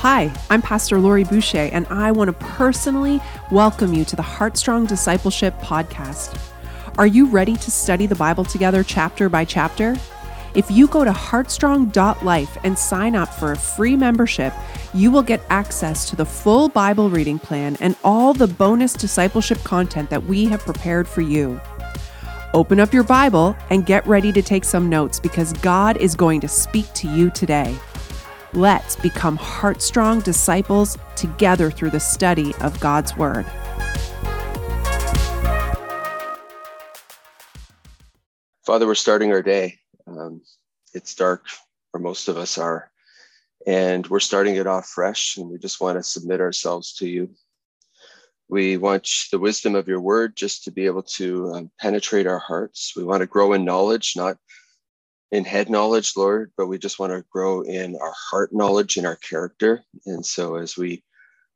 [0.00, 4.86] Hi, I'm Pastor Lori Boucher, and I want to personally welcome you to the Heartstrong
[4.86, 6.40] Discipleship Podcast.
[6.96, 9.94] Are you ready to study the Bible together chapter by chapter?
[10.54, 14.54] If you go to heartstrong.life and sign up for a free membership,
[14.94, 19.58] you will get access to the full Bible reading plan and all the bonus discipleship
[19.64, 21.60] content that we have prepared for you.
[22.54, 26.40] Open up your Bible and get ready to take some notes because God is going
[26.40, 27.76] to speak to you today.
[28.54, 33.46] Let's become heartstrong disciples together through the study of God's Word.
[38.66, 39.78] Father, we're starting our day.
[40.08, 40.42] Um,
[40.94, 41.46] it's dark,
[41.92, 42.90] or most of us are,
[43.68, 47.30] and we're starting it off fresh, and we just want to submit ourselves to you.
[48.48, 52.40] We want the wisdom of your word just to be able to um, penetrate our
[52.40, 52.94] hearts.
[52.96, 54.38] We want to grow in knowledge, not
[55.32, 59.06] in head knowledge, Lord, but we just want to grow in our heart knowledge and
[59.06, 59.82] our character.
[60.06, 61.04] And so as we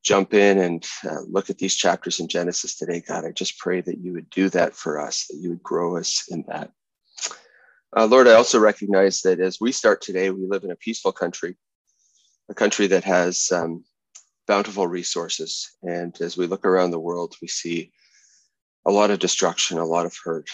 [0.05, 3.81] jump in and uh, look at these chapters in Genesis today, God, I just pray
[3.81, 6.71] that you would do that for us, that you would grow us in that.
[7.97, 11.13] Uh, Lord, I also recognize that as we start today, we live in a peaceful
[11.13, 11.57] country,
[12.49, 13.85] a country that has um,
[14.47, 15.77] bountiful resources.
[15.83, 17.93] And as we look around the world, we see
[18.87, 20.49] a lot of destruction, a lot of hurt.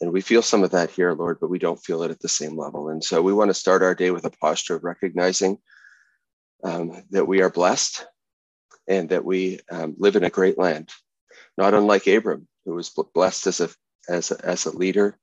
[0.00, 2.28] And we feel some of that here, Lord, but we don't feel it at the
[2.28, 2.88] same level.
[2.88, 5.58] And so we want to start our day with a posture of recognizing
[6.62, 8.06] um, that we are blessed
[8.86, 10.90] and that we um, live in a great land,
[11.56, 13.68] not unlike Abram, who was blessed as a,
[14.08, 15.18] as a, as a leader,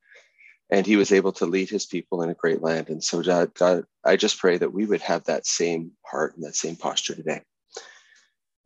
[0.70, 2.90] and he was able to lead his people in a great land.
[2.90, 6.46] And so, God, God, I just pray that we would have that same heart and
[6.46, 7.42] that same posture today.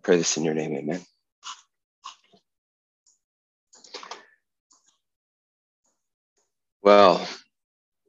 [0.04, 1.02] Pray this in your name, amen.
[6.82, 7.28] Well,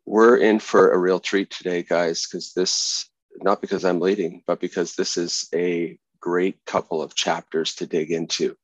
[0.07, 3.09] we're in for a real treat today, guys, because this,
[3.43, 8.13] not because I'm leading, but because this is a great couple of chapters to dig
[8.13, 8.57] into.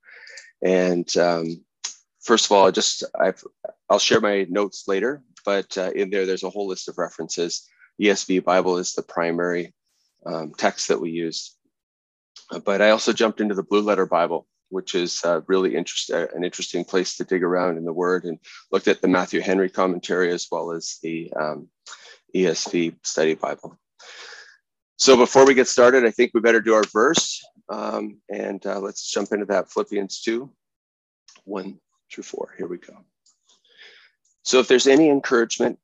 [0.63, 1.65] And um,
[2.23, 3.43] first of all, I just, I've,
[3.91, 7.69] I'll share my notes later, but uh, in there, there's a whole list of references.
[8.01, 9.75] ESV Bible is the primary
[10.25, 11.57] um, text that we use.
[12.65, 16.27] But I also jumped into the Blue Letter Bible, which is uh, really interest, uh,
[16.35, 18.39] an interesting place to dig around in the Word, and
[18.71, 21.69] looked at the Matthew Henry commentary as well as the um,
[22.35, 23.79] ESV Study Bible.
[24.99, 28.81] So before we get started, I think we better do our verse, um, and uh,
[28.81, 30.51] let's jump into that Philippians 2,
[31.45, 31.79] 1
[32.13, 32.55] through 4.
[32.57, 32.97] Here we go.
[34.43, 35.79] So if there's any encouragement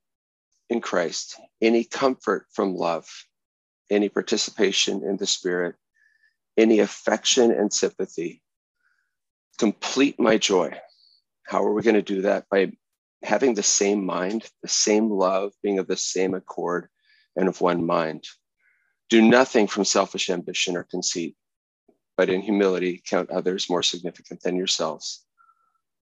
[0.71, 3.07] in Christ, any comfort from love,
[3.91, 5.75] any participation in the Spirit,
[6.57, 8.43] any affection and sympathy,
[9.63, 10.77] complete my joy.
[11.45, 12.47] How are we going to do that?
[12.51, 12.73] By
[13.23, 16.89] having the same mind, the same love, being of the same accord
[17.37, 18.25] and of one mind.
[19.09, 21.37] Do nothing from selfish ambition or conceit,
[22.17, 25.25] but in humility count others more significant than yourselves.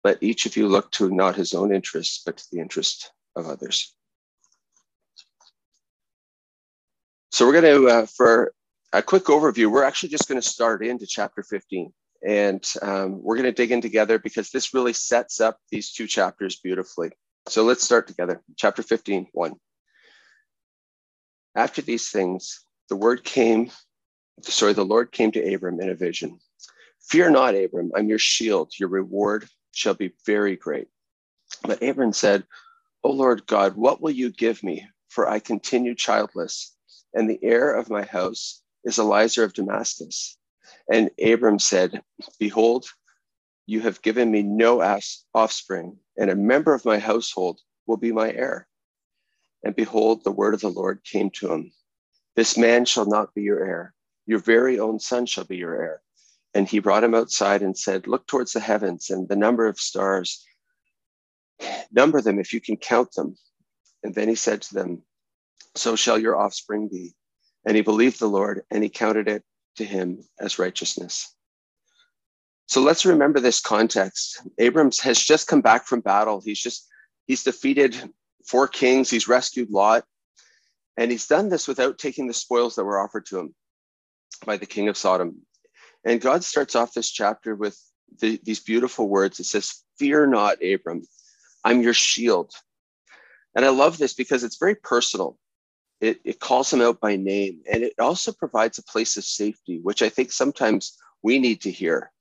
[0.03, 3.47] Let each of you look to not his own interests, but to the interest of
[3.47, 3.91] others.
[7.31, 8.53] So we're going to, uh, for
[8.93, 11.91] a quick overview, we're actually just going to start into chapter 15.
[12.25, 16.07] And um, we're going to dig in together because this really sets up these two
[16.07, 17.11] chapters beautifully.
[17.47, 18.41] So let's start together.
[18.57, 19.53] Chapter 15, 1.
[21.55, 23.71] After these things, the word came,
[24.41, 26.39] sorry, the Lord came to Abram in a vision.
[27.01, 28.73] Fear not, Abram, I'm your shield.
[28.77, 30.87] Your reward shall be very great.
[31.63, 32.43] But Abram said,
[33.03, 34.87] O Lord God, what will you give me?
[35.07, 36.75] For I continue childless,
[37.13, 40.36] and the heir of my house is Eliezer of Damascus.
[40.91, 42.01] And Abram said,
[42.39, 42.87] Behold,
[43.65, 44.81] you have given me no
[45.33, 48.67] offspring, and a member of my household will be my heir.
[49.63, 51.71] And behold, the word of the Lord came to him
[52.35, 53.93] This man shall not be your heir,
[54.25, 56.01] your very own son shall be your heir.
[56.53, 59.79] And he brought him outside and said, Look towards the heavens and the number of
[59.79, 60.45] stars.
[61.91, 63.35] Number them if you can count them.
[64.03, 65.03] And then he said to them,
[65.75, 67.13] So shall your offspring be.
[67.65, 69.43] And he believed the Lord, and he counted it
[69.77, 71.33] to him as righteousness.
[72.67, 74.41] So let's remember this context.
[74.57, 76.41] Abrams has just come back from battle.
[76.43, 76.87] He's just,
[77.25, 77.95] he's defeated
[78.45, 80.03] four kings, he's rescued Lot,
[80.97, 83.55] and he's done this without taking the spoils that were offered to him
[84.45, 85.41] by the king of Sodom.
[86.03, 87.79] And God starts off this chapter with
[88.19, 89.39] the, these beautiful words.
[89.39, 91.03] It says, Fear not, Abram,
[91.63, 92.51] I'm your shield.
[93.55, 95.37] And I love this because it's very personal
[95.99, 99.79] it, it calls him out by name and it also provides a place of safety
[99.81, 102.11] which i think sometimes we need to hear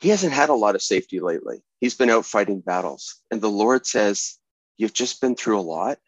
[0.00, 3.50] he hasn't had a lot of safety lately he's been out fighting battles and the
[3.50, 4.38] lord says
[4.76, 5.98] you've just been through a lot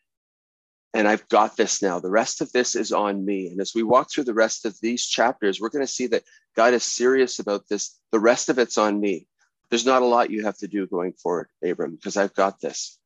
[0.95, 2.01] and I've got this now.
[2.01, 3.49] The rest of this is on me.
[3.49, 6.25] And as we walk through the rest of these chapters, we're going to see that
[6.55, 7.99] God is serious about this.
[8.11, 9.27] The rest of it's on me.
[9.71, 12.99] There's not a lot you have to do going forward, Abram, because I've got this.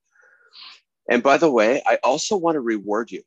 [1.08, 3.22] And by the way, I also want to reward you.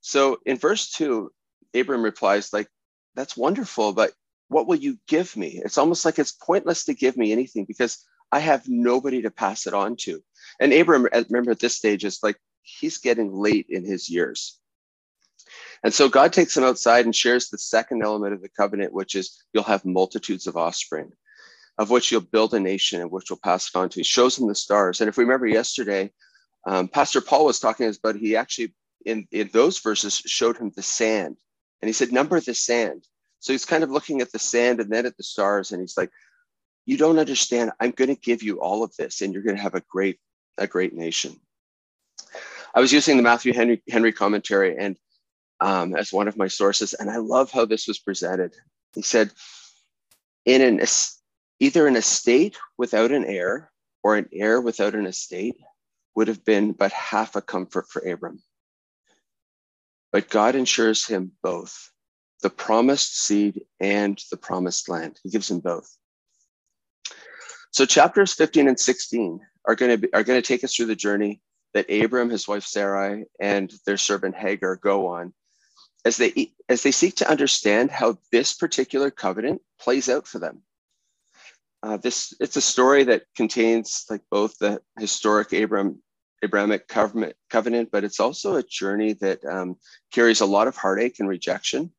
[0.00, 1.32] So in verse two,
[1.74, 2.68] Abram replies, like,
[3.14, 4.12] that's wonderful, but
[4.48, 5.60] what will you give me?
[5.64, 9.66] It's almost like it's pointless to give me anything because I have nobody to pass
[9.66, 10.22] it on to.
[10.60, 14.58] And Abram, uh, remember at this stage, is like he's getting late in his years.
[15.82, 19.14] And so God takes him outside and shares the second element of the covenant, which
[19.14, 21.12] is you'll have multitudes of offspring,
[21.78, 24.00] of which you'll build a nation and which you'll pass it on to.
[24.00, 25.00] He shows him the stars.
[25.00, 26.10] And if we remember yesterday,
[26.66, 28.74] um, Pastor Paul was talking about he actually
[29.04, 31.36] in, in those verses showed him the sand.
[31.82, 33.06] And he said, number the sand.
[33.40, 35.98] So he's kind of looking at the sand and then at the stars, and he's
[35.98, 36.10] like,
[36.86, 37.72] You don't understand.
[37.78, 40.18] I'm going to give you all of this, and you're going to have a great,
[40.56, 41.38] a great nation.
[42.74, 44.96] I was using the Matthew Henry, Henry commentary and
[45.60, 48.54] um, as one of my sources, and I love how this was presented.
[48.94, 49.30] He said,
[50.46, 50.80] in an
[51.60, 53.70] either an estate without an heir
[54.02, 55.56] or an heir without an estate
[56.14, 58.42] would have been but half a comfort for Abram.
[60.12, 61.90] But God ensures him both
[62.42, 65.18] the promised seed and the promised land.
[65.22, 65.96] He gives him both.
[67.72, 70.86] So chapters 15 and 16 are going to be, are going to take us through
[70.86, 71.40] the journey
[71.72, 75.32] that Abram, his wife Sarai, and their servant Hagar go on
[76.04, 80.62] as they as they seek to understand how this particular covenant plays out for them.
[81.84, 86.02] Uh, this it's a story that contains like both the historic Abram
[86.42, 89.76] Abrahamic covenant, covenant, but it's also a journey that um,
[90.10, 91.92] carries a lot of heartache and rejection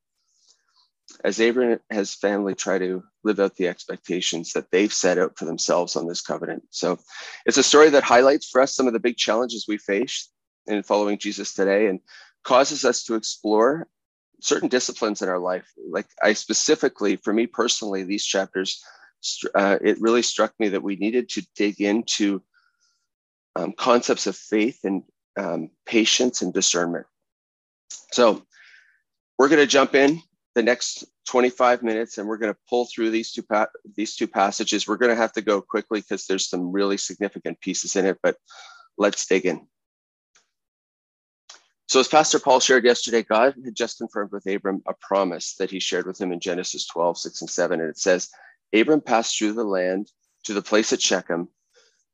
[1.24, 5.38] as Abraham and his family try to live out the expectations that they've set out
[5.38, 6.64] for themselves on this covenant.
[6.72, 6.98] So
[7.46, 10.30] it's a story that highlights for us some of the big challenges we face
[10.66, 12.00] in following Jesus today and
[12.44, 13.88] causes us to explore
[14.42, 15.72] certain disciplines in our life.
[15.90, 18.84] Like I specifically, for me personally, these chapters,
[19.54, 22.42] uh, it really struck me that we needed to dig into
[23.56, 25.04] um, concepts of faith and
[25.38, 27.06] um, patience and discernment.
[28.12, 28.46] So
[29.38, 30.22] we're going to jump in
[30.56, 34.28] the next 25 minutes and we're going to pull through these two pa- these two
[34.28, 38.06] passages we're going to have to go quickly because there's some really significant pieces in
[38.06, 38.38] it but
[38.98, 39.68] let's dig in
[41.90, 45.70] so as pastor paul shared yesterday god had just confirmed with abram a promise that
[45.70, 48.30] he shared with him in genesis 12 6 and 7 and it says
[48.74, 50.10] abram passed through the land
[50.44, 51.48] to the place at shechem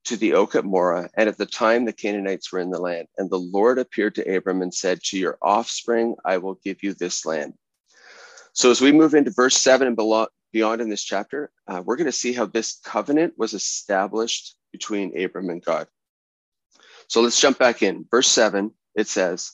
[0.03, 3.07] to the oak at moreh and at the time the canaanites were in the land
[3.17, 6.93] and the lord appeared to abram and said to your offspring i will give you
[6.93, 7.53] this land
[8.53, 9.97] so as we move into verse seven and
[10.51, 15.17] beyond in this chapter, uh, we're going to see how this covenant was established between
[15.21, 15.87] Abram and God.
[17.07, 18.05] So let's jump back in.
[18.09, 19.53] Verse seven, it says,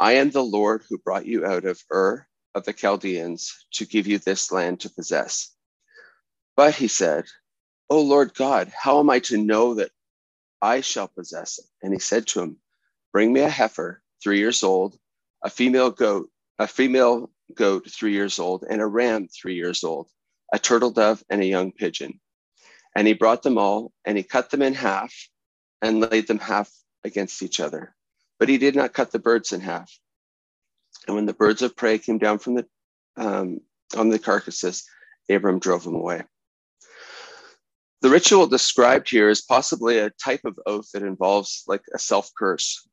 [0.00, 4.06] I am the Lord who brought you out of Ur of the Chaldeans to give
[4.06, 5.54] you this land to possess.
[6.58, 7.26] But he said,
[7.88, 9.92] O Lord God, how am I to know that
[10.60, 11.66] I shall possess it?
[11.84, 12.56] And he said to him,
[13.12, 14.98] Bring me a heifer, three years old,
[15.44, 16.28] a female goat,
[16.58, 20.08] a female goat three years old, and a ram three years old,
[20.52, 22.18] a turtle dove, and a young pigeon.
[22.96, 25.14] And he brought them all, and he cut them in half
[25.80, 26.68] and laid them half
[27.04, 27.94] against each other.
[28.40, 29.96] But he did not cut the birds in half.
[31.06, 32.66] And when the birds of prey came down from the
[33.16, 33.60] um,
[33.96, 34.90] on the carcasses,
[35.30, 36.24] Abram drove them away.
[38.00, 42.30] The ritual described here is possibly a type of oath that involves like a self
[42.38, 42.86] curse,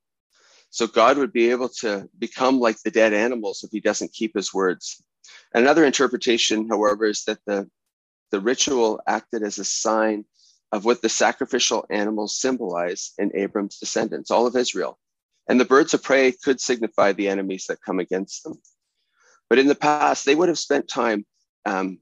[0.71, 4.35] so God would be able to become like the dead animals if he doesn't keep
[4.35, 5.01] his words.
[5.53, 7.69] Another interpretation, however, is that the,
[8.31, 10.25] the ritual acted as a sign
[10.71, 14.99] of what the sacrificial animals symbolize in Abram's descendants, all of Israel.
[15.47, 18.59] And the birds of prey could signify the enemies that come against them.
[19.49, 21.25] But in the past, they would have spent time
[21.65, 21.99] um,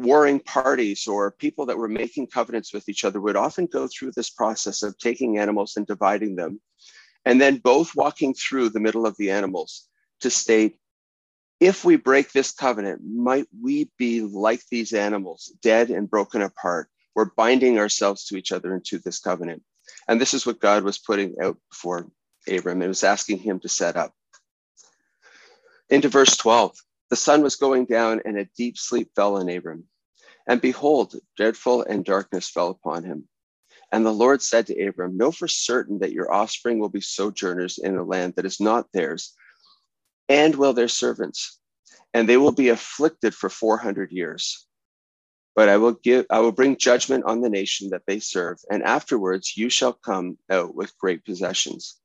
[0.00, 4.10] warring parties or people that were making covenants with each other would often go through
[4.12, 6.58] this process of taking animals and dividing them
[7.26, 9.88] and then both walking through the middle of the animals
[10.20, 10.78] to state
[11.60, 16.88] if we break this covenant, might we be like these animals, dead and broken apart?
[17.14, 19.62] We're binding ourselves to each other into this covenant.
[20.08, 22.08] And this is what God was putting out before
[22.50, 22.80] Abram.
[22.80, 24.14] It was asking him to set up.
[25.90, 26.74] Into verse 12
[27.10, 29.84] the sun was going down, and a deep sleep fell on Abram.
[30.50, 33.28] And behold, dreadful and darkness fell upon him.
[33.92, 37.78] And the Lord said to Abram, Know for certain that your offspring will be sojourners
[37.78, 39.32] in a land that is not theirs,
[40.28, 41.60] and will their servants,
[42.12, 44.66] and they will be afflicted for 400 years.
[45.54, 48.82] But I will give, I will bring judgment on the nation that they serve, and
[48.82, 51.96] afterwards you shall come out with great possessions.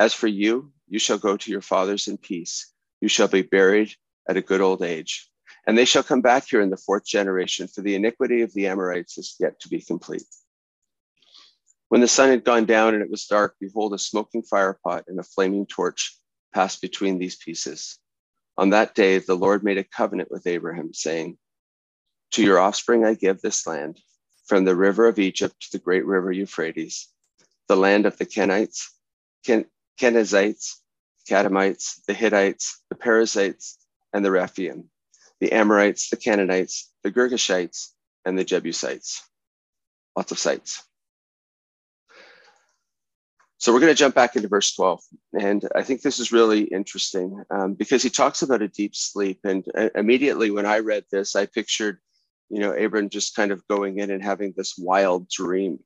[0.00, 2.72] As for you, you shall go to your fathers in peace.
[3.00, 3.94] You shall be buried
[4.28, 5.30] at a good old age.
[5.66, 8.68] And they shall come back here in the fourth generation, for the iniquity of the
[8.68, 10.24] Amorites is yet to be complete.
[11.88, 15.18] When the sun had gone down and it was dark, behold, a smoking firepot and
[15.18, 16.16] a flaming torch
[16.52, 17.98] passed between these pieces.
[18.56, 21.36] On that day, the Lord made a covenant with Abraham, saying,
[22.32, 24.00] To your offspring I give this land,
[24.46, 27.08] from the river of Egypt to the great river Euphrates,
[27.68, 28.88] the land of the Kenites,
[29.44, 29.66] Ken-
[30.00, 30.76] Kenizzites,
[31.28, 33.78] the Hittites, the Perizzites,
[34.12, 34.88] and the Rephaim,
[35.40, 37.88] the Amorites, the Canaanites, the Girgashites,
[38.24, 39.22] and the Jebusites.
[40.16, 40.82] Lots of sites.
[43.58, 45.02] So we're going to jump back into verse 12.
[45.40, 49.40] And I think this is really interesting um, because he talks about a deep sleep.
[49.44, 51.98] And uh, immediately when I read this, I pictured,
[52.50, 55.78] you know, Abram just kind of going in and having this wild dream.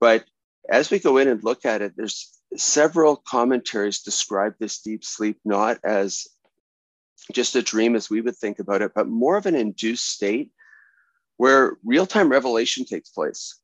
[0.00, 0.24] But
[0.70, 5.38] as we go in and look at it, there's several commentaries describe this deep sleep
[5.44, 6.28] not as
[7.32, 10.50] just a dream as we would think about it, but more of an induced state
[11.36, 13.58] where real time revelation takes place.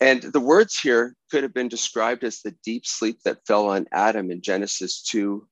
[0.00, 3.86] And the words here could have been described as the deep sleep that fell on
[3.92, 5.46] Adam in Genesis 2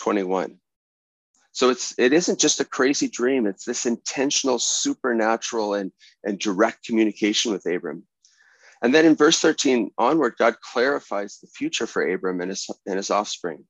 [0.00, 0.58] 21.
[1.52, 5.92] So it's it isn't just a crazy dream, it's this intentional, supernatural, and,
[6.24, 8.04] and direct communication with Abram.
[8.82, 12.96] And then in verse 13 onward, God clarifies the future for Abram and his, and
[12.96, 13.64] his offspring.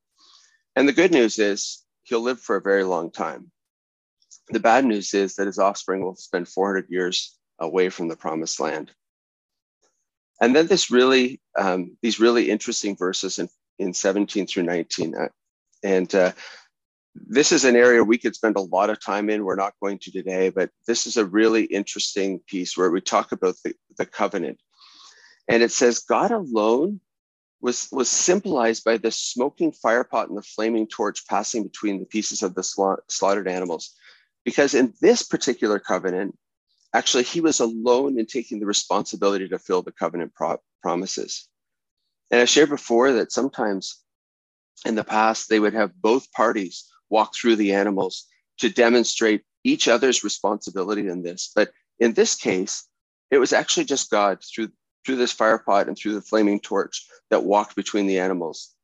[0.75, 3.51] And the good news is he'll live for a very long time.
[4.49, 8.61] The bad news is that his offspring will spend 400 years away from the promised
[8.61, 8.93] land.
[10.41, 15.15] And then this really, um, these really interesting verses in, in 17 through 19.
[15.15, 15.29] Uh,
[15.83, 16.33] and uh,
[17.15, 19.45] this is an area we could spend a lot of time in.
[19.45, 23.33] We're not going to today, but this is a really interesting piece where we talk
[23.33, 24.59] about the, the covenant.
[25.49, 27.01] And it says, God alone
[27.65, 32.43] was, was symbolized by the smoking firepot and the flaming torch passing between the pieces
[32.43, 33.95] of the sla- slaughtered animals.
[34.45, 36.37] Because in this particular covenant,
[36.95, 41.49] Actually, he was alone in taking the responsibility to fill the covenant pro- promises.
[42.31, 44.01] And I shared before that sometimes
[44.87, 48.29] in the past, they would have both parties walk through the animals
[48.59, 51.51] to demonstrate each other's responsibility in this.
[51.53, 52.87] But in this case,
[53.33, 54.69] it was actually just God through,
[55.05, 58.75] through this fire pot and through the flaming torch that walked between the animals.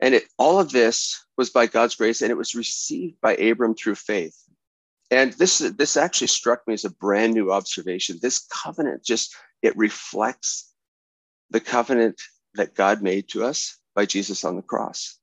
[0.00, 3.74] And it, all of this was by God's grace, and it was received by Abram
[3.74, 4.36] through faith.
[5.10, 8.18] And this this actually struck me as a brand new observation.
[8.20, 10.72] This covenant just it reflects
[11.50, 12.20] the covenant
[12.54, 15.18] that god made to us by jesus on the cross.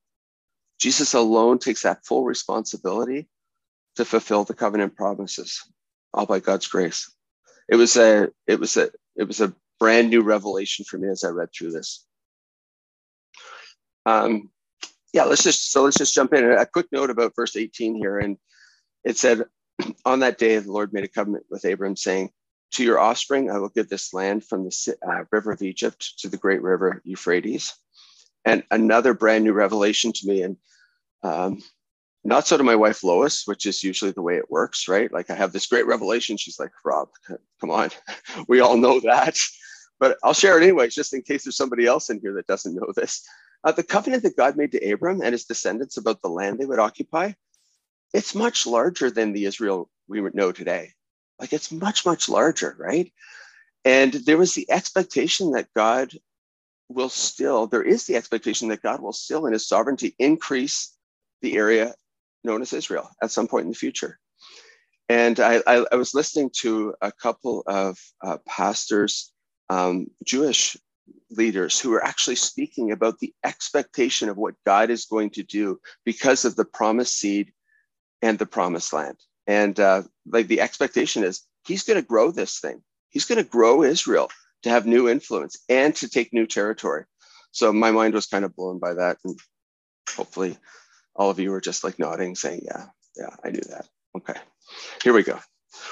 [0.80, 3.28] Jesus alone takes that full responsibility
[3.96, 5.62] to fulfill the covenant promises
[6.14, 7.12] all by god's grace.
[7.70, 11.24] It was a it was a it was a brand new revelation for me as
[11.24, 12.06] i read through this
[14.06, 14.50] um
[15.14, 18.20] yeah let's just so let's just jump in a quick note about verse 18 here
[18.20, 18.38] and
[19.04, 19.46] it said
[20.06, 22.32] on that day, the Lord made a covenant with Abram, saying,
[22.74, 26.30] To your offspring, I will give this land from the uh, river of Egypt to
[26.30, 27.74] the great river Euphrates.
[28.44, 30.58] And another brand new revelation to me, and
[31.24, 31.64] um,
[32.24, 35.12] not so to my wife Lois, which is usually the way it works, right?
[35.12, 36.38] Like I have this great revelation.
[36.38, 37.10] She's like, Robb,
[37.60, 37.90] come on.
[38.48, 39.38] we all know that.
[40.00, 42.76] But I'll share it anyways, just in case there's somebody else in here that doesn't
[42.76, 43.24] know this.
[43.64, 46.66] Uh, the covenant that God made to Abram and his descendants about the land they
[46.66, 47.32] would occupy
[48.14, 50.94] it's much larger than the Israel we would know today.
[51.40, 53.12] Like it's much, much larger, right?
[53.84, 56.14] And there was the expectation that God
[56.88, 60.96] will still, there is the expectation that God will still, in his sovereignty, increase
[61.42, 61.94] the area
[62.44, 64.18] known as Israel at some point in the future.
[65.10, 69.34] And I, I, I was listening to a couple of uh, pastors,
[69.70, 70.78] um, Jewish
[71.32, 75.80] leaders, who are actually speaking about the expectation of what God is going to do
[76.06, 77.52] because of the promised seed
[78.22, 79.18] and the promised land.
[79.48, 82.82] And uh, like the expectation is he's going to grow this thing.
[83.10, 84.30] He's going to grow Israel
[84.64, 87.06] to have new influence and to take new territory.
[87.52, 89.18] So my mind was kind of blown by that.
[89.24, 89.40] And
[90.16, 90.58] hopefully
[91.16, 93.88] all of you were just like nodding, saying, yeah, yeah, I knew that.
[94.18, 94.40] Okay,
[95.04, 95.40] here we go.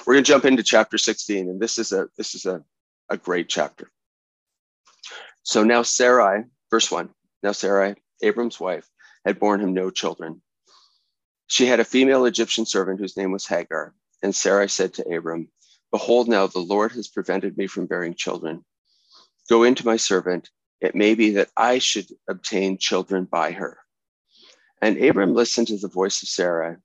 [0.06, 1.50] We're going to jump into chapter 16.
[1.50, 2.64] And this is a, this is a,
[3.10, 3.92] a great chapter.
[5.44, 7.10] So now Sarai, verse one,
[7.42, 8.90] now Sarai, Abram's wife,
[9.26, 10.42] had borne him no children
[11.54, 13.94] she had a female Egyptian servant whose name was Hagar.
[14.24, 15.50] And Sarai said to Abram,
[15.92, 18.66] Behold, now the Lord has prevented me from bearing children.
[19.50, 20.50] Go into my servant.
[20.82, 23.78] It may be that I should obtain children by her.
[24.82, 26.78] And Abram listened to the voice of Sarai.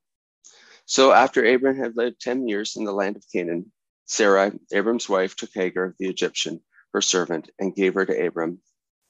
[0.84, 3.72] So after Abram had lived 10 years in the land of Canaan,
[4.08, 6.62] Sarai, Abram's wife, took Hagar, the Egyptian,
[6.94, 8.60] her servant, and gave her to Abram,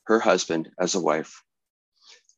[0.07, 1.43] her husband, as a wife.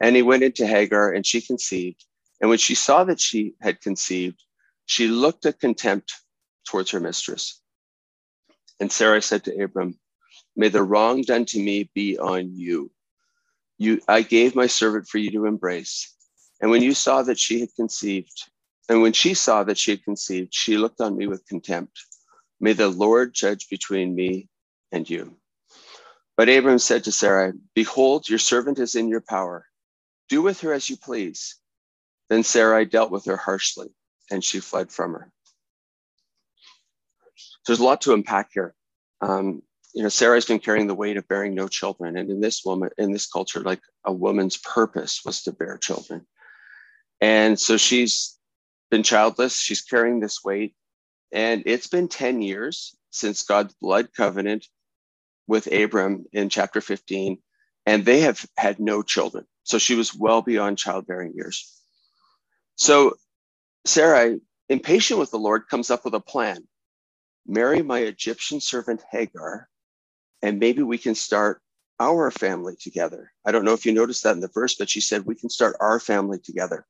[0.00, 2.04] And he went into Hagar, and she conceived.
[2.40, 4.42] And when she saw that she had conceived,
[4.86, 6.14] she looked at contempt
[6.66, 7.60] towards her mistress.
[8.80, 9.98] And Sarah said to Abram,
[10.56, 12.90] May the wrong done to me be on you.
[13.78, 16.14] You I gave my servant for you to embrace.
[16.60, 18.50] And when you saw that she had conceived,
[18.88, 21.98] and when she saw that she had conceived, she looked on me with contempt.
[22.60, 24.48] May the Lord judge between me
[24.92, 25.36] and you.
[26.36, 29.66] But Abram said to Sarah, Behold, your servant is in your power.
[30.28, 31.56] Do with her as you please.
[32.28, 33.88] Then Sarai dealt with her harshly,
[34.30, 35.32] and she fled from her.
[37.66, 38.74] There's a lot to unpack here.
[39.20, 39.62] Um,
[39.92, 42.90] you know, Sarah's been carrying the weight of bearing no children, and in this woman,
[42.96, 46.26] in this culture, like a woman's purpose was to bear children,
[47.20, 48.38] and so she's
[48.90, 49.58] been childless.
[49.58, 50.74] She's carrying this weight,
[51.32, 54.66] and it's been ten years since God's blood covenant
[55.46, 57.38] with Abram in chapter 15,
[57.86, 59.46] and they have had no children.
[59.64, 61.72] So she was well beyond childbearing years.
[62.76, 63.16] So
[63.84, 66.66] Sarai, impatient with the Lord, comes up with a plan
[67.46, 69.68] marry my Egyptian servant Hagar,
[70.42, 71.60] and maybe we can start
[71.98, 73.32] our family together.
[73.44, 75.50] I don't know if you noticed that in the verse, but she said we can
[75.50, 76.86] start our family together.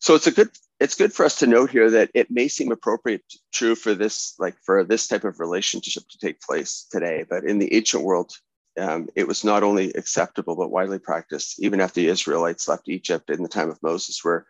[0.00, 2.72] So it's a good it's good for us to note here that it may seem
[2.72, 7.44] appropriate true for this like for this type of relationship to take place today, but
[7.44, 8.32] in the ancient world,
[8.78, 13.28] um, it was not only acceptable but widely practiced even after the Israelites left Egypt
[13.30, 14.46] in the time of Moses, where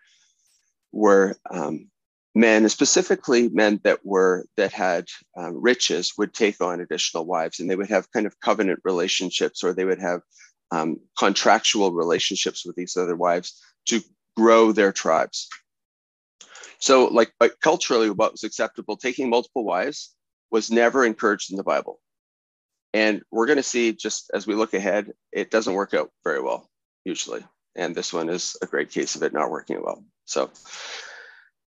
[0.93, 1.89] where um,
[2.35, 7.69] men, specifically men that were that had um, riches, would take on additional wives, and
[7.69, 10.21] they would have kind of covenant relationships, or they would have
[10.71, 14.01] um, contractual relationships with these other wives to
[14.37, 15.49] grow their tribes.
[16.79, 17.33] So, like,
[17.63, 20.15] culturally, what was acceptable, taking multiple wives,
[20.51, 22.01] was never encouraged in the Bible.
[22.93, 26.41] And we're going to see, just as we look ahead, it doesn't work out very
[26.41, 26.69] well,
[27.05, 27.45] usually.
[27.77, 30.05] And this one is a great case of it not working well.
[30.25, 30.51] So,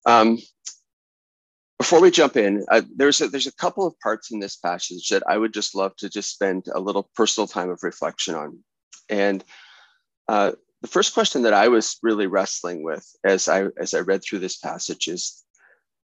[0.06, 0.38] um,
[1.80, 5.08] before we jump in, uh, there's a, there's a couple of parts in this passage
[5.10, 8.60] that I would just love to just spend a little personal time of reflection on.
[9.10, 9.44] And
[10.28, 14.24] uh, the first question that I was really wrestling with as I as I read
[14.24, 15.44] through this passage is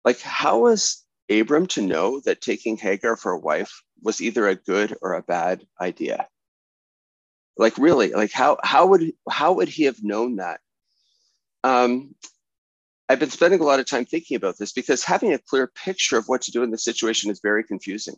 [0.03, 4.55] like how was Abram to know that taking Hagar for a wife was either a
[4.55, 6.27] good or a bad idea?
[7.57, 10.59] Like really, like how how would how would he have known that?
[11.63, 12.13] Um,
[13.07, 16.17] I've been spending a lot of time thinking about this because having a clear picture
[16.17, 18.15] of what to do in the situation is very confusing.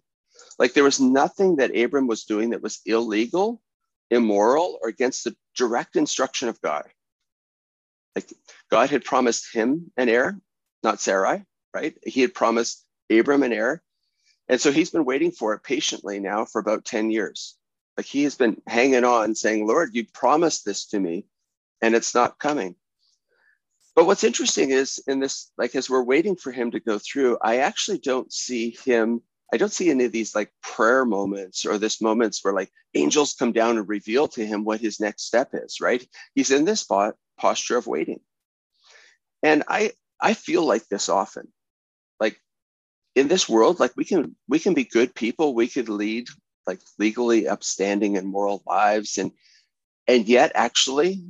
[0.57, 3.61] Like there was nothing that Abram was doing that was illegal
[4.09, 6.85] immoral or against the direct instruction of God.
[8.15, 8.31] Like
[8.71, 10.39] God had promised him an heir,
[10.83, 11.43] not Sarai,
[11.73, 11.97] right?
[12.03, 13.83] He had promised Abram an heir.
[14.49, 17.55] And so he's been waiting for it patiently now for about 10 years.
[17.97, 21.25] Like he has been hanging on saying, Lord, you promised this to me
[21.81, 22.75] and it's not coming.
[23.95, 27.39] But what's interesting is in this, like as we're waiting for him to go through,
[27.41, 29.21] I actually don't see him
[29.53, 33.33] I don't see any of these like prayer moments or this moments where like angels
[33.33, 36.05] come down and reveal to him what his next step is, right?
[36.35, 36.85] He's in this
[37.37, 38.19] posture of waiting.
[39.43, 41.47] And I I feel like this often.
[42.19, 42.41] Like
[43.15, 46.27] in this world, like we can we can be good people, we could lead
[46.65, 49.31] like legally upstanding and moral lives and
[50.07, 51.23] and yet actually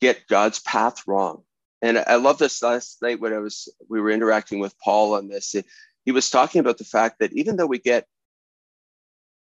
[0.00, 1.42] get God's path wrong.
[1.80, 5.28] And I love this last night when I was we were interacting with Paul on
[5.28, 5.54] this.
[5.54, 5.66] It,
[6.04, 8.06] he was talking about the fact that even though we get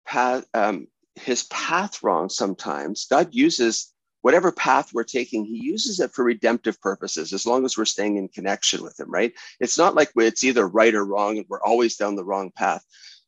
[0.05, 6.11] path, um, his path wrong sometimes, God uses whatever path we're taking, he uses it
[6.13, 9.33] for redemptive purposes as long as we're staying in connection with him, right?
[9.59, 12.83] It's not like it's either right or wrong and we're always down the wrong path.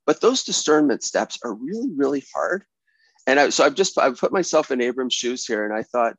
[0.05, 2.63] But those discernment steps are really, really hard.
[3.27, 6.15] And I, so I've just I've put myself in Abram's shoes here, and I thought,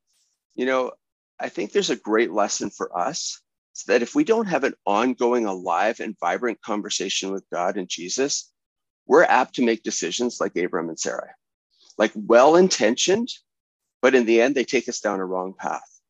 [0.57, 0.90] you know,
[1.38, 3.40] I think there's a great lesson for us
[3.77, 7.91] so that if we don't have an ongoing, alive, and vibrant conversation with God and
[7.91, 8.51] Jesus,
[9.07, 11.35] we're apt to make decisions like Abram and Sarah,
[11.99, 13.29] like well intentioned,
[14.01, 16.01] but in the end, they take us down a wrong path.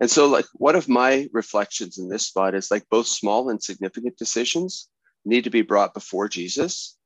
[0.00, 3.62] And so, like, one of my reflections in this spot is like both small and
[3.62, 4.88] significant decisions
[5.24, 6.98] need to be brought before Jesus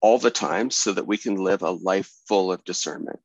[0.00, 3.20] all the time so that we can live a life full of discernment.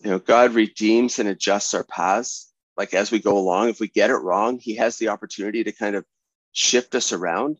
[0.00, 3.88] You know, God redeems and adjusts our paths like as we go along if we
[3.88, 6.04] get it wrong he has the opportunity to kind of
[6.52, 7.58] shift us around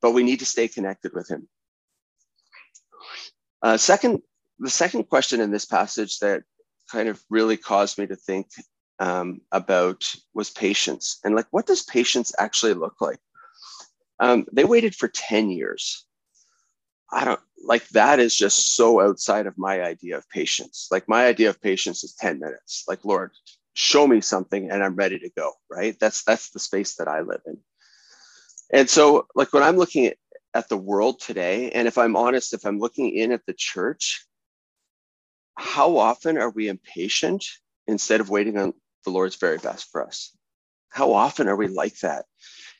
[0.00, 1.48] but we need to stay connected with him
[3.62, 4.20] uh, second
[4.58, 6.42] the second question in this passage that
[6.90, 8.46] kind of really caused me to think
[9.00, 13.18] um, about was patience and like what does patience actually look like
[14.20, 16.08] um, they waited for 10 years
[17.10, 20.88] I don't like that is just so outside of my idea of patience.
[20.90, 22.84] Like my idea of patience is 10 minutes.
[22.86, 23.32] Like, Lord,
[23.78, 25.52] show me something and I'm ready to go.
[25.70, 25.96] Right.
[26.00, 27.58] That's that's the space that I live in.
[28.72, 30.16] And so, like when I'm looking at,
[30.52, 34.26] at the world today, and if I'm honest, if I'm looking in at the church,
[35.54, 37.44] how often are we impatient
[37.86, 40.36] instead of waiting on the Lord's very best for us?
[40.90, 42.24] How often are we like that?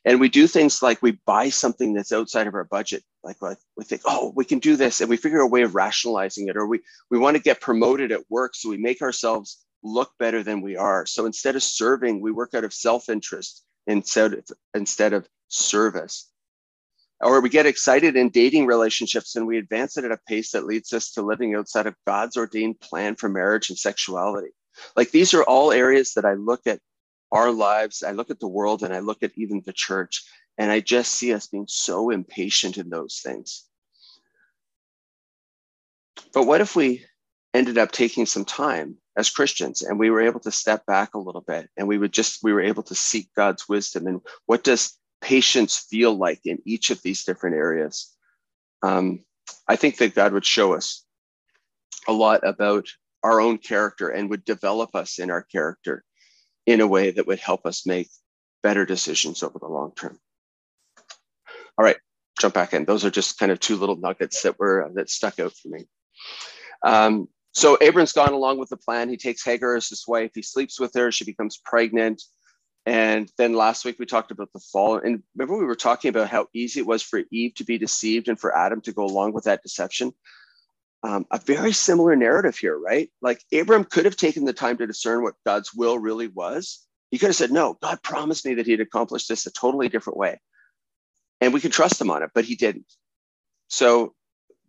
[0.05, 3.05] And we do things like we buy something that's outside of our budget.
[3.23, 5.75] Like, like we think, oh, we can do this, and we figure a way of
[5.75, 6.81] rationalizing it, or we
[7.11, 10.77] we want to get promoted at work, so we make ourselves look better than we
[10.77, 11.07] are.
[11.07, 16.31] So instead of serving, we work out of self-interest instead of, instead of service.
[17.21, 20.67] Or we get excited in dating relationships and we advance it at a pace that
[20.67, 24.51] leads us to living outside of God's ordained plan for marriage and sexuality.
[24.97, 26.81] Like these are all areas that I look at
[27.33, 30.25] our lives, I look at the world, and I look at even the church,
[30.57, 33.65] and I just see us being so impatient in those things.
[36.33, 37.05] But what if we
[37.53, 41.19] ended up taking some time as Christians and we were able to step back a
[41.19, 44.63] little bit and we would just, we were able to seek God's wisdom and what
[44.63, 48.15] does patience feel like in each of these different areas?
[48.83, 49.25] Um,
[49.67, 51.05] I think that God would show us
[52.07, 52.87] a lot about
[53.25, 56.05] our own character and would develop us in our character
[56.65, 58.09] in a way that would help us make
[58.63, 60.17] better decisions over the long term.
[61.77, 61.97] All right,
[62.39, 62.85] jump back in.
[62.85, 65.89] Those are just kind of two little nuggets that were that stuck out for me.
[66.85, 69.09] Um, so Abram's gone along with the plan.
[69.09, 70.31] He takes Hagar as his wife.
[70.35, 71.11] He sleeps with her.
[71.11, 72.23] She becomes pregnant.
[72.87, 74.97] And then last week we talked about the fall.
[74.97, 78.29] And remember, we were talking about how easy it was for Eve to be deceived
[78.29, 80.13] and for Adam to go along with that deception
[81.03, 83.11] um, a very similar narrative here, right?
[83.23, 86.85] Like Abram could have taken the time to discern what God's will really was.
[87.11, 90.19] He could have said, No, God promised me that he'd accomplish this a totally different
[90.19, 90.41] way.
[91.41, 92.93] And we can trust him on it, but he didn't.
[93.69, 94.15] So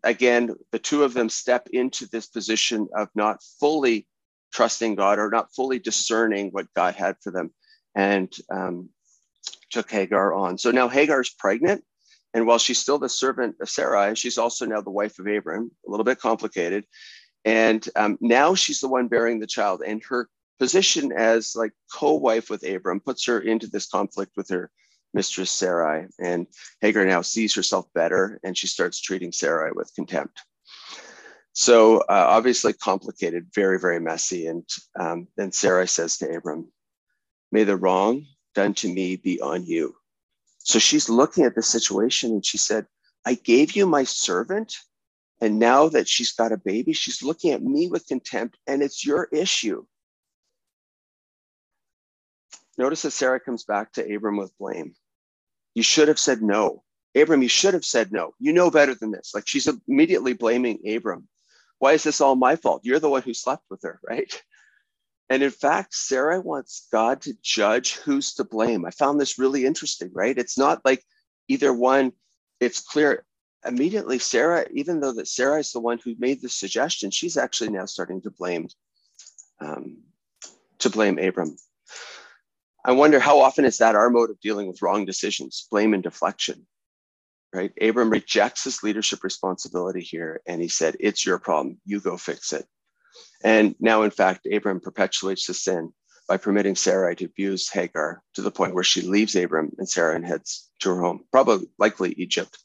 [0.04, 4.08] again, the two of them step into this position of not fully
[4.54, 7.52] trusting God or not fully discerning what God had for them
[7.96, 8.90] and um,
[9.70, 10.58] took Hagar on.
[10.58, 11.84] So now Hagar's pregnant
[12.34, 15.72] and while she's still the servant of Sarai, she's also now the wife of Abram,
[15.88, 16.86] a little bit complicated.
[17.46, 19.82] And um, now she's the one bearing the child.
[19.86, 24.70] And her position as like co-wife with Abram puts her into this conflict with her
[25.14, 26.08] mistress Sarai.
[26.20, 26.48] And
[26.82, 30.40] Hagar now sees herself better and she starts treating Sarai with contempt.
[31.54, 34.48] So uh, obviously complicated, very, very messy.
[34.48, 34.64] And
[35.00, 36.72] um, then Sarai says to Abram,
[37.52, 39.96] may the wrong done to me be on you
[40.70, 42.86] so she's looking at the situation and she said,
[43.26, 44.76] I gave you my servant.
[45.42, 49.06] And now that she's got a baby, she's looking at me with contempt, and it's
[49.06, 49.86] your issue.
[52.78, 54.94] Notice that Sarah comes back to Abram with blame.
[55.76, 56.84] You should have said no.
[57.16, 58.34] Abram, you should have said no.
[58.40, 59.32] You know better than this.
[59.34, 61.28] Like she's immediately blaming Abram.
[61.80, 62.82] Why is this all my fault?
[62.84, 64.42] You're the one who slept with her, right?
[65.30, 68.86] And in fact, Sarah wants God to judge who's to blame.
[68.86, 70.38] I found this really interesting, right?
[70.38, 71.04] It's not like
[71.48, 72.14] either one,
[72.60, 73.26] it's clear
[73.66, 77.70] immediately Sarah, even though that Sarah is the one who made the suggestion, she's actually
[77.70, 78.68] now starting to blame
[79.60, 79.98] um,
[80.80, 81.58] to blame Abram.
[82.86, 86.02] I wonder how often is that our mode of dealing with wrong decisions, blame and
[86.02, 86.66] deflection,
[87.54, 87.72] right?
[87.82, 91.80] Abram rejects his leadership responsibility here and he said, It's your problem.
[91.86, 92.66] You go fix it.
[93.44, 95.94] And now, in fact, Abram perpetuates the sin
[96.28, 100.16] by permitting Sarai to abuse Hagar to the point where she leaves Abram and Sarah
[100.16, 102.58] and heads to her home, probably likely Egypt.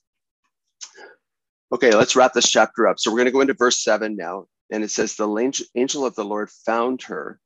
[1.73, 3.01] Okay, let's wrap this chapter up.
[3.01, 4.47] So we're going to go into verse seven now.
[4.71, 7.41] And it says, The angel of the Lord found her,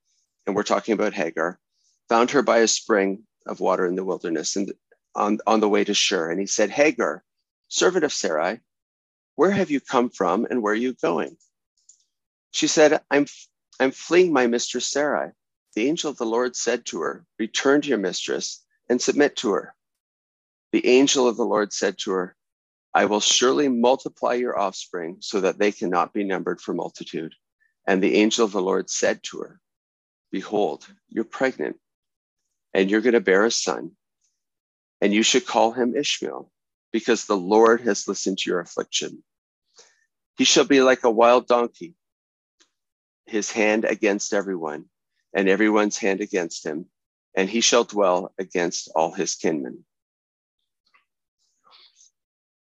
[0.47, 1.59] and we're talking about Hagar,
[2.09, 4.73] found her by a spring of water in the wilderness and
[5.14, 6.31] on, on the way to Shur.
[6.31, 7.25] And he said, Hagar,
[7.68, 8.61] servant of Sarai,
[9.37, 11.37] where have you come from and where are you going?
[12.51, 13.27] She said, I'm,
[13.79, 15.31] I'm fleeing my mistress Sarai.
[15.75, 19.53] The angel of the Lord said to her, Return to your mistress and submit to
[19.53, 19.75] her.
[20.73, 22.37] The angel of the Lord said to her,
[22.94, 27.35] I will surely multiply your offspring so that they cannot be numbered for multitude.
[27.87, 29.61] And the angel of the Lord said to her,
[30.31, 31.79] Behold, you're pregnant,
[32.75, 33.93] and you're going to bear a son,
[35.01, 36.51] and you should call him Ishmael,
[36.93, 39.23] because the Lord has listened to your affliction.
[40.37, 41.95] He shall be like a wild donkey
[43.29, 44.87] his hand against everyone,
[45.35, 46.87] and everyone's hand against him,
[47.35, 49.85] and he shall dwell against all his kinmen.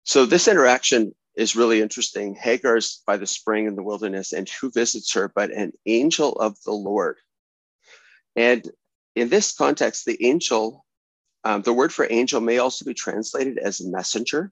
[0.04, 2.36] So this interaction is really interesting.
[2.36, 6.62] Hagar's by the spring in the wilderness, and who visits her but an angel of
[6.64, 7.18] the Lord?
[8.36, 8.70] And
[9.16, 10.86] in this context, the angel,
[11.44, 14.52] um, the word for angel may also be translated as messenger.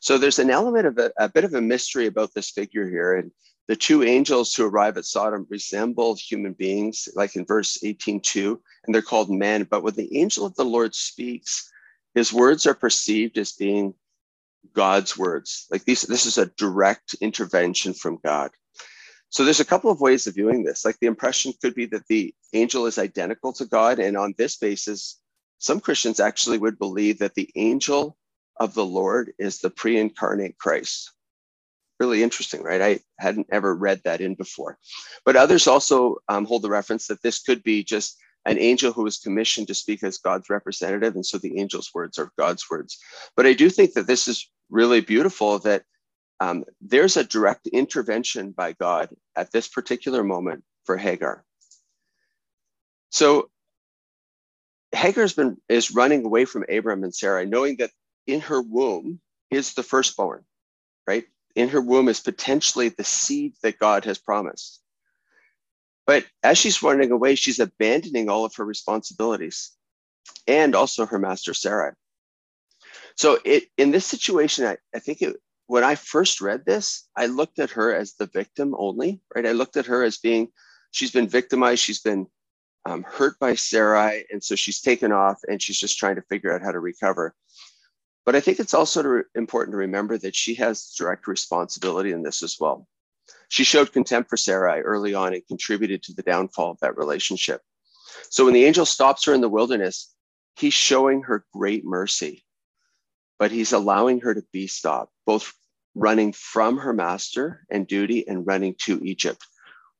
[0.00, 3.14] So there's an element of a, a bit of a mystery about this figure here.
[3.14, 3.30] And
[3.68, 8.94] the two angels who arrive at Sodom resemble human beings, like in verse 18:2, and
[8.94, 9.64] they're called men.
[9.64, 11.70] But when the angel of the Lord speaks,
[12.14, 13.94] his words are perceived as being
[14.72, 15.66] God's words.
[15.70, 18.50] Like these, this is a direct intervention from God.
[19.34, 20.84] So there's a couple of ways of viewing this.
[20.84, 23.98] Like the impression could be that the angel is identical to God.
[23.98, 25.20] And on this basis,
[25.58, 28.16] some Christians actually would believe that the angel
[28.60, 31.10] of the Lord is the pre incarnate Christ.
[31.98, 32.80] Really interesting, right?
[32.80, 34.78] I hadn't ever read that in before.
[35.24, 38.16] But others also um, hold the reference that this could be just
[38.46, 41.16] an angel who was commissioned to speak as God's representative.
[41.16, 43.00] And so the angel's words are God's words.
[43.34, 45.82] But I do think that this is really beautiful that
[46.40, 51.44] um, there's a direct intervention by God at this particular moment for Hagar.
[53.10, 53.50] So
[54.92, 57.90] Hagar's been is running away from Abram and Sarah, knowing that
[58.26, 59.20] in her womb
[59.50, 60.44] is the firstborn,
[61.06, 61.24] right?
[61.54, 64.80] In her womb is potentially the seed that God has promised.
[66.06, 69.72] But as she's running away, she's abandoning all of her responsibilities
[70.46, 71.94] and also her master Sarah.
[73.16, 75.36] So it in this situation, I, I think it,
[75.66, 79.46] when I first read this, I looked at her as the victim only, right?
[79.46, 80.48] I looked at her as being,
[80.90, 82.26] she's been victimized, she's been
[82.84, 86.52] um, hurt by Sarai, and so she's taken off and she's just trying to figure
[86.52, 87.34] out how to recover.
[88.26, 92.12] But I think it's also to re- important to remember that she has direct responsibility
[92.12, 92.86] in this as well.
[93.48, 97.62] She showed contempt for Sarai early on and contributed to the downfall of that relationship.
[98.28, 100.14] So when the angel stops her in the wilderness,
[100.56, 102.44] he's showing her great mercy
[103.44, 105.52] but he's allowing her to be stopped, both
[105.94, 109.46] running from her master and duty and running to Egypt,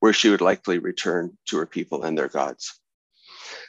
[0.01, 2.81] where she would likely return to her people and their gods.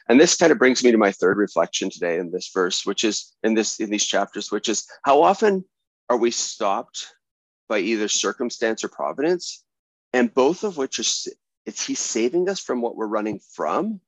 [0.07, 3.03] And this kind of brings me to my third reflection today in this verse, which
[3.03, 5.65] is in this in these chapters, which is how often
[6.09, 7.13] are we stopped
[7.67, 9.65] by either circumstance or providence,
[10.13, 11.31] and both of which are
[11.65, 13.99] it's he's saving us from what we're running from,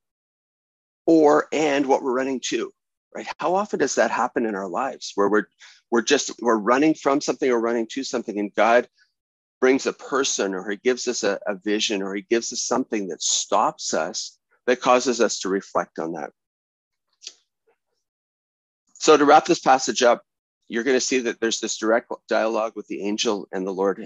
[1.05, 2.71] or and what we're running to
[3.15, 3.27] right?
[3.37, 5.47] How often does that happen in our lives where we're
[5.91, 8.87] we're just we're running from something or running to something and god
[9.61, 13.07] brings a person or he gives us a, a vision or he gives us something
[13.07, 16.31] that stops us that causes us to reflect on that?
[18.93, 20.23] So to wrap this passage up
[20.67, 24.05] you're going to see that there's this direct dialogue with the angel and the lord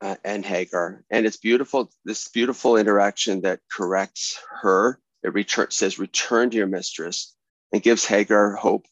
[0.00, 1.04] uh, and hagar.
[1.10, 4.98] And it's beautiful this beautiful interaction that corrects her.
[5.22, 7.36] It return, says return to your mistress
[7.72, 8.86] and gives Hagar hope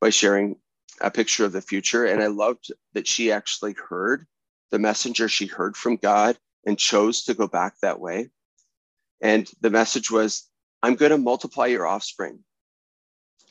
[0.00, 0.56] by sharing
[1.00, 2.04] a picture of the future.
[2.04, 4.26] And I loved that she actually heard
[4.70, 8.28] the messenger, she heard from God and chose to go back that way.
[9.20, 10.48] And the message was,
[10.82, 12.40] I'm going to multiply your offspring.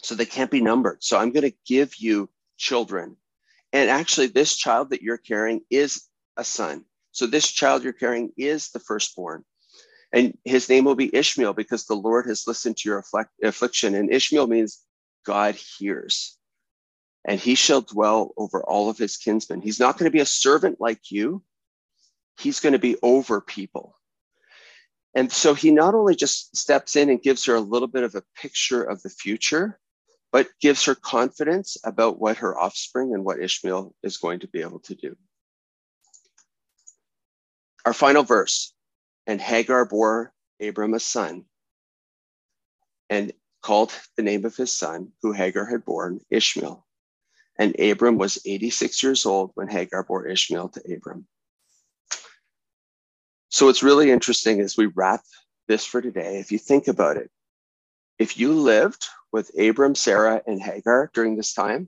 [0.02, 1.04] So they can't be numbered.
[1.04, 3.18] So I'm going to give you children.
[3.74, 6.06] And actually, this child that you're carrying is
[6.38, 6.86] a son.
[7.12, 9.44] So this child you're carrying is the firstborn.
[10.12, 13.04] And his name will be Ishmael because the Lord has listened to your
[13.44, 13.94] affliction.
[13.94, 14.84] And Ishmael means
[15.26, 16.38] God hears.
[17.26, 19.62] And he shall dwell over all of his kinsmen.
[19.62, 21.44] He's not going to be a servant like you,
[22.40, 23.96] he's going to be over people.
[25.16, 28.16] And so he not only just steps in and gives her a little bit of
[28.16, 29.80] a picture of the future,
[30.32, 34.62] but gives her confidence about what her offspring and what Ishmael is going to be
[34.62, 35.16] able to do.
[37.86, 38.74] Our final verse
[39.30, 41.46] and Hagar bore Abram a son
[43.12, 46.84] and called the name of his son, who Hagar had borne, Ishmael.
[47.60, 51.28] And Abram was 86 years old when Hagar bore Ishmael to Abram.
[53.50, 55.22] So what's really interesting as we wrap
[55.68, 56.40] this for today.
[56.40, 57.30] If you think about it,
[58.18, 61.88] if you lived with Abram, Sarah, and Hagar during this time,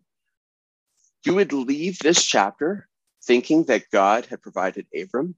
[1.25, 2.87] you would leave this chapter
[3.23, 5.35] thinking that God had provided Abram,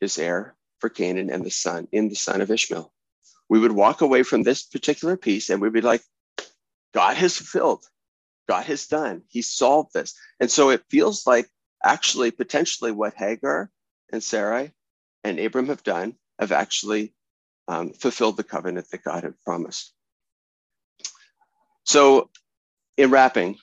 [0.00, 2.92] his heir, for Canaan and the son in the son of Ishmael.
[3.48, 6.02] We would walk away from this particular piece and we'd be like,
[6.92, 7.84] God has fulfilled,
[8.48, 10.14] God has done, He solved this.
[10.40, 11.48] And so it feels like
[11.82, 13.70] actually potentially what Hagar
[14.12, 14.72] and Sarai
[15.22, 17.14] and Abram have done have actually
[17.68, 19.92] um, fulfilled the covenant that God had promised.
[21.84, 22.30] So,
[22.96, 23.56] in wrapping,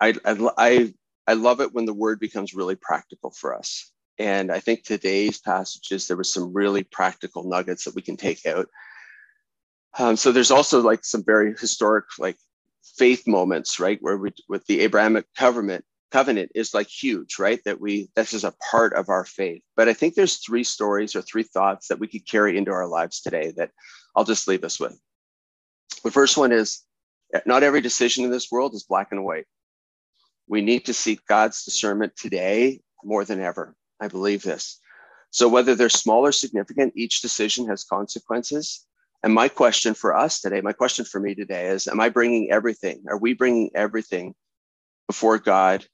[0.00, 0.94] I, I,
[1.26, 3.90] I love it when the word becomes really practical for us.
[4.20, 8.44] And I think today's passages, there was some really practical nuggets that we can take
[8.44, 8.68] out.
[9.98, 12.36] Um, so there's also like some very historic, like
[12.98, 13.96] faith moments, right?
[14.02, 17.60] Where we, with the Abrahamic covenant, covenant is like huge, right?
[17.64, 19.62] That we, this is a part of our faith.
[19.74, 22.86] But I think there's three stories or three thoughts that we could carry into our
[22.86, 23.70] lives today that
[24.14, 25.00] I'll just leave us with.
[26.04, 26.82] The first one is
[27.46, 29.46] not every decision in this world is black and white
[30.46, 33.74] We need to seek God's discernment today more than ever.
[34.00, 34.80] I believe this.
[35.30, 38.86] So, whether they're small or significant, each decision has consequences.
[39.22, 42.50] And my question for us today, my question for me today is Am I bringing
[42.50, 43.04] everything?
[43.08, 44.34] Are we bringing everything
[45.06, 45.84] before God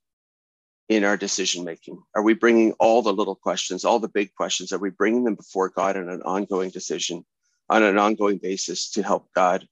[0.89, 2.01] in our decision making?
[2.15, 4.73] Are we bringing all the little questions, all the big questions?
[4.73, 7.25] Are we bringing them before God in an ongoing decision,
[7.69, 9.67] on an ongoing basis to help God,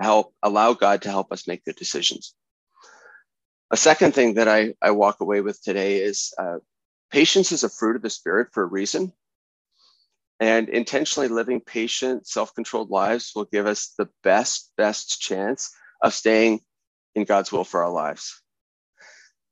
[0.00, 2.34] help allow God to help us make good decisions?
[3.70, 6.56] A second thing that I, I walk away with today is uh,
[7.10, 9.12] patience is a fruit of the Spirit for a reason.
[10.40, 15.70] And intentionally living patient, self controlled lives will give us the best, best chance
[16.02, 16.60] of staying
[17.14, 18.40] in God's will for our lives.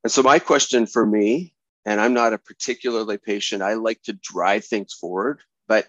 [0.04, 4.12] And so, my question for me, and I'm not a particularly patient, I like to
[4.12, 5.86] drive things forward, but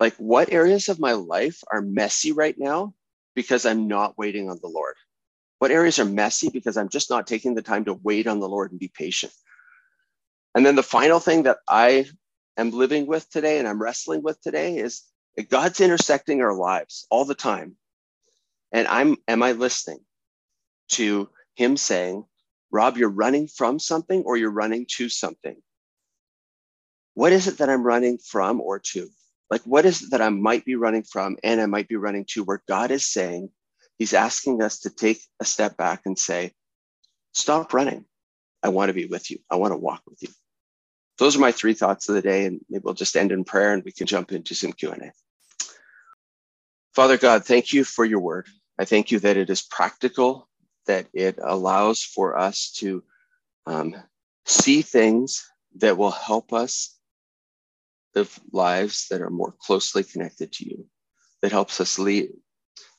[0.00, 2.94] like what areas of my life are messy right now
[3.34, 4.96] because I'm not waiting on the Lord?
[5.58, 8.48] What areas are messy because I'm just not taking the time to wait on the
[8.48, 9.32] Lord and be patient?
[10.54, 12.06] And then the final thing that I
[12.56, 15.02] am living with today and I'm wrestling with today is
[15.48, 17.76] God's intersecting our lives all the time.
[18.72, 20.00] And I'm am I listening
[20.90, 22.24] to him saying,
[22.70, 25.56] Robb, you're running from something or you're running to something.
[27.14, 29.08] What is it that I'm running from or to?
[29.50, 32.24] Like, what is it that I might be running from and I might be running
[32.30, 33.50] to where God is saying,
[33.98, 36.52] He's asking us to take a step back and say,
[37.34, 38.06] Stop running.
[38.62, 39.38] I want to be with you.
[39.50, 40.30] I want to walk with you.
[41.20, 43.74] Those are my three thoughts of the day, and maybe we'll just end in prayer
[43.74, 45.12] and we can jump into some Q&A.
[46.94, 48.48] Father God, thank you for your word.
[48.78, 50.48] I thank you that it is practical
[50.86, 53.04] that it allows for us to
[53.66, 53.94] um,
[54.46, 56.98] see things that will help us
[58.14, 60.86] live lives that are more closely connected to you,
[61.42, 62.30] that helps us lead,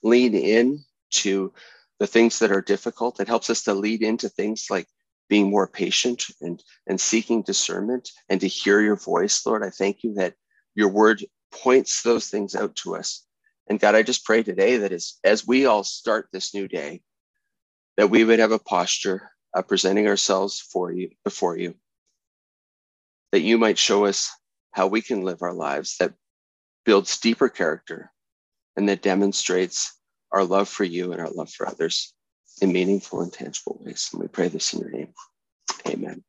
[0.04, 1.52] lean in to
[2.00, 3.20] the things that are difficult.
[3.20, 4.88] It helps us to lead into things like
[5.32, 9.64] being more patient and, and seeking discernment and to hear your voice, Lord.
[9.64, 10.34] I thank you that
[10.76, 13.26] your word points those things out to us.
[13.70, 17.02] And God, I just pray today that as, as we all start this new day,
[17.96, 21.76] that we would have a posture of presenting ourselves for you before you
[23.32, 24.30] that you might show us
[24.72, 26.14] how we can live our lives that
[26.84, 28.12] builds deeper character
[28.76, 29.98] and that demonstrates
[30.34, 32.14] our love for you and our love for others
[32.62, 34.10] in meaningful and tangible ways.
[34.14, 35.14] And we pray this in your name.
[35.88, 36.24] Amen.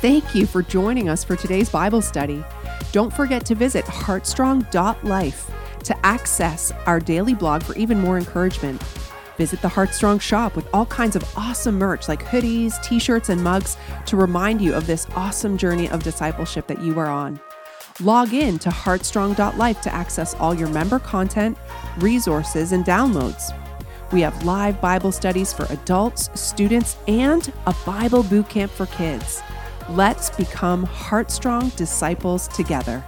[0.00, 2.44] Thank you for joining us for today's Bible study.
[2.92, 5.50] Don't forget to visit heartstrong.life
[5.84, 8.82] to access our daily blog for even more encouragement.
[9.36, 13.42] Visit the Heartstrong shop with all kinds of awesome merch like hoodies, t shirts, and
[13.42, 17.40] mugs to remind you of this awesome journey of discipleship that you are on.
[18.00, 21.56] Log in to heartstrong.life to access all your member content,
[21.98, 23.52] resources, and downloads.
[24.10, 29.42] We have live Bible studies for adults, students, and a Bible boot camp for kids.
[29.90, 33.04] Let's become Heartstrong disciples together.